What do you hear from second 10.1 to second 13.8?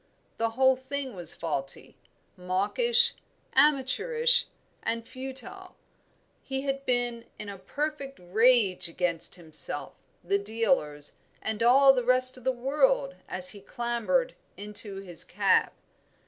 the dealers, and all the rest of the world as he